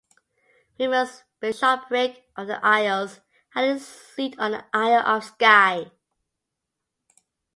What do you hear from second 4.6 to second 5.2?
Isle